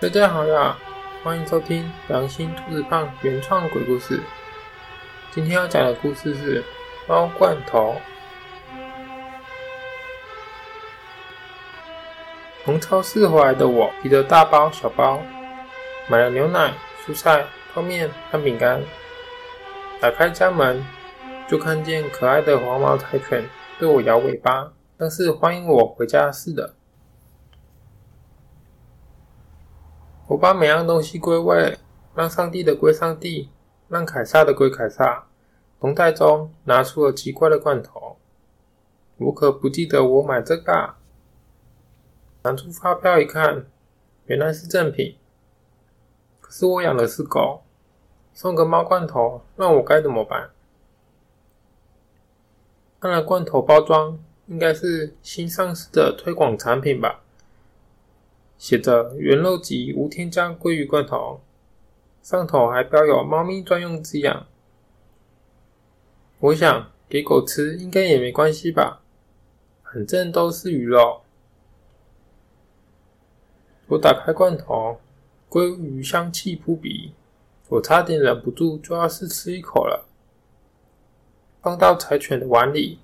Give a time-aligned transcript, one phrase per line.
[0.00, 0.78] 大家好呀，
[1.22, 4.18] 欢迎收听良心兔子胖原创鬼故事。
[5.30, 6.64] 今天要讲的故事是
[7.06, 7.94] 猫罐头。
[12.64, 15.20] 从超市回来的我，提着大包小包，
[16.08, 16.72] 买了牛奶、
[17.06, 17.44] 蔬菜、
[17.74, 18.80] 泡面和饼干。
[20.00, 20.82] 打开家门，
[21.46, 23.44] 就看见可爱的黄毛柴犬
[23.78, 26.72] 对我摇尾巴，像是欢迎我回家似的。
[30.30, 31.76] 我把每样东西归位，
[32.14, 33.50] 让上帝的归上帝，
[33.88, 35.26] 让凯撒的归凯撒。
[35.80, 38.16] 从袋中拿出了奇怪的罐头，
[39.16, 40.98] 我可不记得我买这个啊。
[42.44, 43.66] 拿出发票一看，
[44.26, 45.16] 原来是正品。
[46.40, 47.64] 可是我养的是狗，
[48.32, 50.50] 送个猫罐头，让我该怎么办？
[53.00, 57.20] 看来罐头包装应该是新上市的推广产品吧。
[58.60, 61.40] 写着“原肉级无添加鲑鱼罐头”，
[62.20, 64.46] 上头还标有猫咪专用字样。
[66.40, 69.00] 我想给狗吃应该也没关系吧，
[69.82, 71.22] 反正都是鱼肉。
[73.86, 75.00] 我打开罐头，
[75.48, 77.14] 鲑鱼香气扑鼻，
[77.70, 80.06] 我差点忍不住就要试吃一口了。
[81.62, 82.98] 放到柴犬的碗里，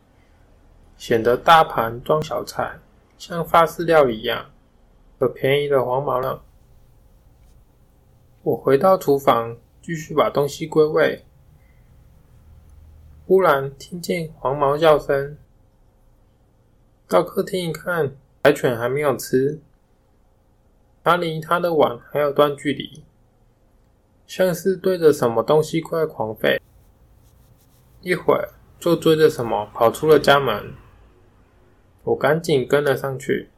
[0.98, 2.78] 显得大盘装小菜，
[3.16, 4.50] 像法式料理一样。
[5.18, 6.42] 可便宜的黄毛了。
[8.42, 11.24] 我回到厨房，继续把东西归位。
[13.26, 15.36] 忽然听见黄毛叫声，
[17.08, 19.60] 到客厅一看，柴犬还没有吃，
[21.02, 23.02] 它离它的碗还有段距离，
[24.26, 26.60] 像是对着什么东西快狂吠。
[28.02, 30.74] 一会儿就追着什么跑出了家门，
[32.04, 33.50] 我赶紧跟了上去。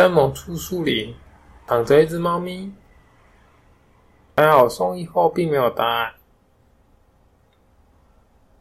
[0.00, 1.14] 在某处树林
[1.66, 2.72] 躺着一只猫咪，
[4.34, 6.14] 还好送医后并没有大碍。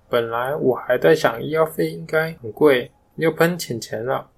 [0.09, 4.29] 本来我还在想医药费应该很贵，又喷钱钱了，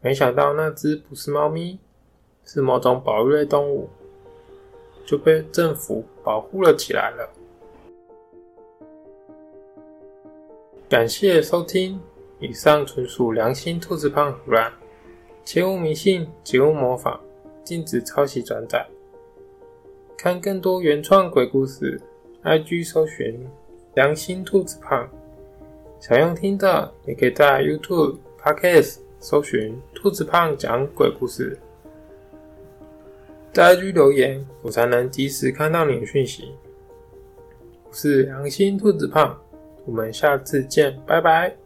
[0.00, 1.78] 没想到那只不是猫咪，
[2.44, 3.88] 是某种保育类动物，
[5.06, 7.30] 就被政府保护了起来了。
[10.88, 12.00] 感谢收听，
[12.40, 14.72] 以上纯属良心兔子胖胡乱。
[15.44, 17.18] 切勿迷信，切勿模仿，
[17.62, 18.86] 禁止抄袭转载。
[20.16, 22.00] 看更多原创鬼故事
[22.42, 23.46] ，IG 搜寻
[23.94, 25.08] 良心兔子胖。
[26.00, 31.58] 想用听的，也可以在 YouTube、Podcast 搜寻兔子胖讲鬼故事。
[33.52, 36.54] 在 IG 留言，我才能及时看到你的讯息。
[37.86, 39.38] 我是良心兔子胖，
[39.84, 41.63] 我们下次见，拜拜。